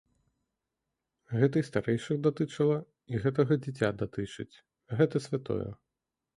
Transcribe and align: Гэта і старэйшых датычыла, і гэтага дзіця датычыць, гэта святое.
Гэта 1.39 1.55
і 1.61 1.67
старэйшых 1.69 2.17
датычыла, 2.29 2.79
і 3.13 3.23
гэтага 3.27 3.53
дзіця 3.63 3.89
датычыць, 4.03 4.51
гэта 4.99 5.25
святое. 5.29 5.65